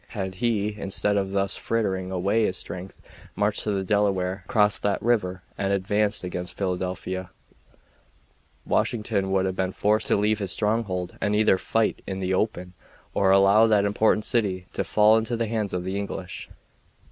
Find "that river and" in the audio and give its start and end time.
4.81-5.71